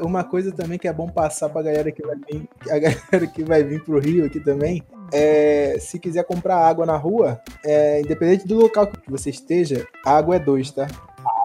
[0.01, 3.43] Uma coisa também que é bom passar pra galera que vai vir, a galera que
[3.43, 8.47] vai vir pro Rio aqui também, é se quiser comprar água na rua, é, independente
[8.47, 10.87] do local que você esteja, a água é dois, tá?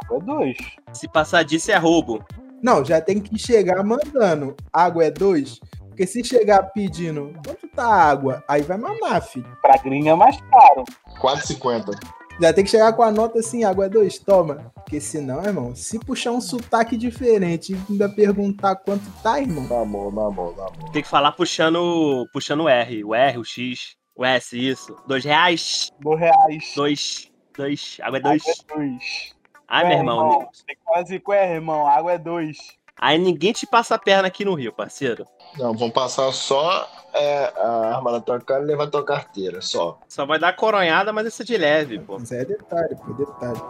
[0.05, 0.57] Água é dois.
[0.93, 2.25] Se passar disso é roubo.
[2.65, 4.57] Não, já tem que chegar mandando.
[4.73, 5.61] Água é dois.
[5.87, 9.47] Porque se chegar pedindo quanto tá a água, aí vai mamar, filho.
[9.61, 10.83] Pra gringa é mais caro.
[11.21, 11.95] 4,50.
[12.41, 14.73] Já tem que chegar com a nota assim, água é dois, toma.
[14.77, 19.69] Porque senão, irmão, se puxar um sotaque diferente e ainda perguntar quanto tá, irmão.
[19.69, 20.91] Tá bom, tá bom, tá bom.
[20.91, 23.05] Tem que falar puxando, puxando o R.
[23.05, 24.97] O R, o X, o S, isso.
[25.07, 25.91] Dois reais.
[26.01, 26.73] Dois reais.
[26.75, 27.31] Dois.
[27.57, 27.99] Dois.
[28.01, 28.43] Água é Água dois.
[28.47, 29.34] é dois.
[29.69, 30.49] Ai, meu É, irmão.
[30.53, 31.87] Você quase com é, irmão.
[31.87, 32.57] Água é dois.
[32.97, 35.27] Aí ninguém te passa a perna aqui no Rio, parceiro.
[35.59, 39.99] Não, vão passar só é, a arma na tua cara e levar tua carteira, só.
[40.09, 42.19] Só vai dar coronhada, mas isso é de leve, pô.
[42.19, 43.61] Mas é detalhe, pô, detalhe.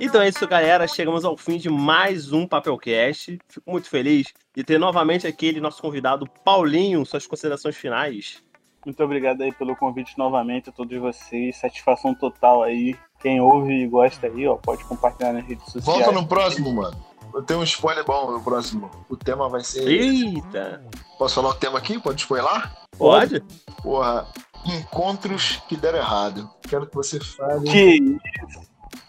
[0.00, 0.88] Então é isso, galera.
[0.88, 3.38] Chegamos ao fim de mais um Papelcast.
[3.48, 8.42] Fico muito feliz de ter novamente aquele nosso convidado, Paulinho, suas considerações finais.
[8.84, 11.56] Muito obrigado aí pelo convite novamente a todos vocês.
[11.56, 12.96] Satisfação total aí.
[13.20, 15.84] Quem ouve e gosta aí, ó, pode compartilhar nas redes sociais.
[15.84, 16.96] Volta no próximo, mano.
[17.32, 18.90] Eu tenho um spoiler bom no próximo.
[19.08, 19.88] O tema vai ser.
[19.88, 20.84] Eita!
[21.18, 21.98] Posso falar o tema aqui?
[21.98, 22.70] Pode spoiler?
[22.98, 23.42] Pode?
[23.82, 24.26] Porra,
[24.66, 26.50] encontros que deram errado.
[26.68, 28.18] Quero que você fale Que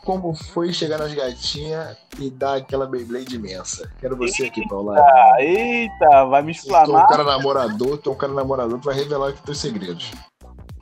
[0.04, 3.92] como foi chegar nas gatinhas e dar aquela Beyblade imensa.
[4.00, 4.96] Quero você aqui, Paula.
[5.00, 7.08] Ah, eita, vai me Tu é um explanar.
[7.08, 10.12] cara namorador, tu é um cara namorador, tu vai revelar aqui teus segredos.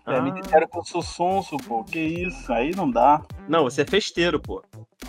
[0.08, 0.34] É, me Ah.
[0.34, 1.84] disseram que eu sou sonso, pô.
[1.84, 3.22] Que isso, aí não dá.
[3.48, 4.64] Não, você é festeiro, pô.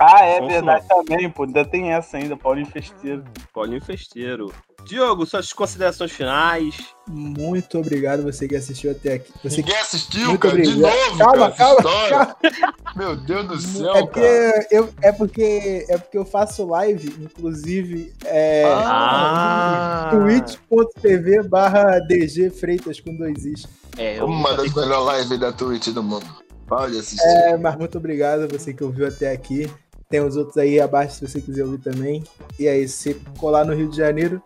[0.04, 1.44] Ah, é verdade também, pô.
[1.44, 3.22] Ainda tem essa ainda, Paulinho Festeiro.
[3.54, 4.52] Paulinho Festeiro.
[4.84, 6.74] Diogo, suas considerações finais.
[7.08, 9.32] Muito obrigado você que assistiu até aqui.
[9.44, 9.72] Você que...
[9.72, 10.92] Assistiu, Muito cara, de obrigado.
[10.92, 12.36] novo, Calma, cara, calma, história.
[12.96, 14.66] Meu Deus do céu, É porque, cara.
[14.72, 20.10] eu, é, porque, é porque eu faço live, inclusive, é, Ah!
[20.10, 23.66] twitch.tv barra DG Freitas com dois is.
[23.96, 26.26] É, Uma das melhores lives da Twitch do mundo.
[26.66, 27.22] Pode assistir.
[27.24, 29.70] É, mas muito obrigado a você que ouviu até aqui.
[30.12, 32.22] Tem os outros aí abaixo se você quiser ouvir também.
[32.58, 34.42] E aí, se colar no Rio de Janeiro,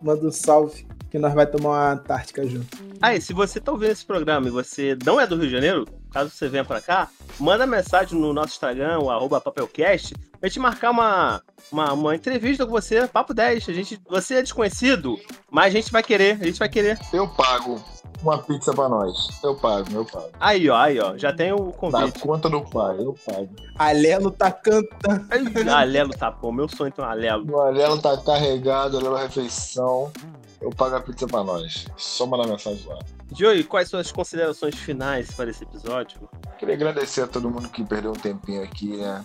[0.00, 2.78] manda um salve que nós vai tomar uma Antártica junto.
[3.02, 5.84] Aí, se você tá ouvindo esse programa e você não é do Rio de Janeiro,
[6.12, 10.60] caso você venha pra cá, manda mensagem no nosso Instagram, o arroba papelcast, pra gente
[10.60, 11.42] marcar uma,
[11.72, 13.68] uma, uma entrevista com você, papo 10.
[13.68, 15.18] A gente, você é desconhecido,
[15.50, 16.98] mas a gente vai querer, a gente vai querer.
[17.12, 17.82] Eu pago
[18.22, 19.28] uma pizza pra nós.
[19.42, 20.28] Eu pago, eu pago.
[20.38, 22.18] Aí, ó, aí, ó, já tem o Na convite.
[22.20, 23.48] conta do pai, eu pago.
[23.78, 25.70] Alelo tá cantando.
[25.72, 27.50] Alelo tá, pô, meu sonho um Alelo.
[27.50, 30.12] O Alelo tá carregado, Alelo refeição.
[30.60, 31.86] Eu pago a pizza pra nós.
[31.96, 32.98] Só mandar mensagem lá.
[33.34, 36.28] Joey, quais são as considerações finais para esse episódio?
[36.58, 39.24] Queria agradecer a todo mundo que perdeu um tempinho aqui, né?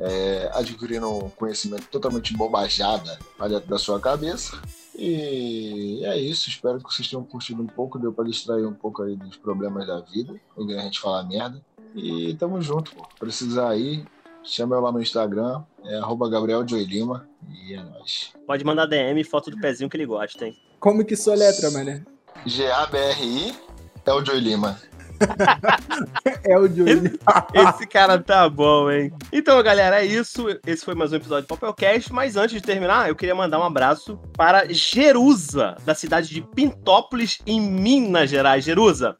[0.00, 4.58] É, adquirindo um conhecimento totalmente bobajada pra dentro da sua cabeça.
[4.96, 9.02] E é isso, espero que vocês tenham curtido um pouco, deu pra distrair um pouco
[9.02, 11.60] aí dos problemas da vida, ouvir a gente falar merda.
[11.94, 13.06] E tamo junto, pô.
[13.18, 14.04] Precisar aí,
[14.44, 18.32] chama eu lá no Instagram, é arroba Gabriel Lima, e é nóis.
[18.46, 20.56] Pode mandar DM e foto do pezinho que ele gosta, hein?
[20.80, 22.02] Como que soletra, mané?
[22.46, 23.54] G-A-B-R-I
[24.06, 24.80] é o Joey Lima.
[26.44, 27.18] É o Júlio.
[27.52, 29.12] Esse cara tá bom, hein?
[29.30, 30.46] Então, galera, é isso.
[30.66, 32.10] Esse foi mais um episódio do Papelcast.
[32.10, 37.38] Mas antes de terminar, eu queria mandar um abraço para Jerusa, da cidade de Pintópolis,
[37.46, 38.64] em Minas Gerais.
[38.64, 39.14] Jerusa,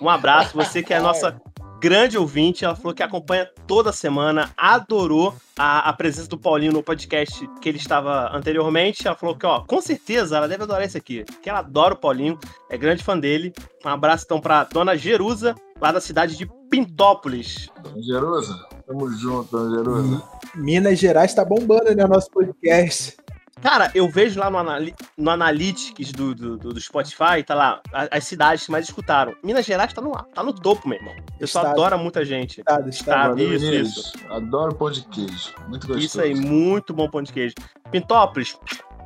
[0.00, 0.54] um abraço.
[0.54, 1.40] Você que é a nossa
[1.80, 2.64] grande ouvinte.
[2.64, 7.68] Ela falou que acompanha toda semana, adorou a, a presença do Paulinho no podcast que
[7.68, 9.06] ele estava anteriormente.
[9.06, 11.98] Ela falou que, ó, com certeza ela deve adorar esse aqui, que ela adora o
[11.98, 12.38] Paulinho,
[12.70, 13.52] é grande fã dele.
[13.84, 17.68] Um abraço então pra dona Jerusa, lá da cidade de Pintópolis.
[17.82, 20.22] Dona Jerusa, tamo junto, Dona Jerusa.
[20.54, 22.04] Minas Gerais tá bombando, né?
[22.04, 23.16] O nosso podcast.
[23.62, 27.80] Cara, eu vejo lá no, anali no Analytics do, do, do- do Spotify, tá lá,
[27.92, 29.34] a- as cidades que mais escutaram.
[29.42, 31.14] Minas Gerais tá no, ar, tá no topo, meu irmão.
[31.34, 31.80] O pessoal Estado.
[31.80, 32.60] adora muita gente.
[32.60, 33.30] Estado, estado.
[33.30, 34.12] Valeu, isso, meninos.
[34.28, 35.54] Adoro pão de queijo.
[35.68, 35.98] Muito gostoso.
[36.06, 37.54] Isso aí, muito bom pão de queijo.
[37.90, 38.58] Pintópolis,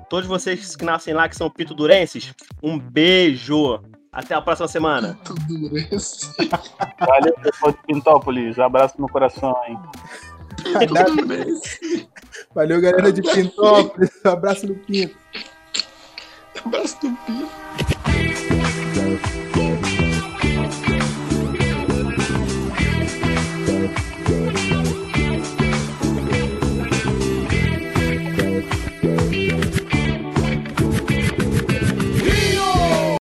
[0.09, 3.81] todos vocês que nascem lá, que são pintodurenses, um beijo.
[4.13, 5.17] Até a próxima semana.
[5.93, 6.27] Esse.
[6.99, 8.59] Valeu, pessoal de Pintópolis.
[8.59, 9.79] Abraço no coração, hein?
[11.47, 12.10] Esse.
[12.53, 14.11] Valeu, galera de Pintópolis.
[14.27, 15.17] Abraço no Pinto.
[16.65, 17.49] Abraço do Pio.